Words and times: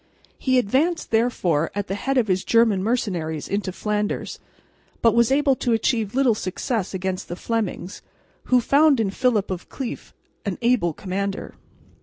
He 0.39 0.57
advanced 0.57 1.11
therefore 1.11 1.69
at 1.75 1.85
the 1.85 1.93
head 1.93 2.17
of 2.17 2.27
his 2.27 2.43
German 2.43 2.81
mercenaries 2.81 3.47
into 3.47 3.71
Flanders, 3.71 4.39
but 5.03 5.13
was 5.13 5.31
able 5.31 5.55
to 5.57 5.73
achieve 5.73 6.15
little 6.15 6.33
success 6.33 6.95
against 6.95 7.27
the 7.27 7.35
Flemings, 7.35 8.01
who 8.45 8.61
found 8.61 8.99
in 8.99 9.11
Philip 9.11 9.51
of 9.51 9.69
Cleef 9.69 10.11
an 10.43 10.57
able 10.63 10.93
commander. 10.93 11.53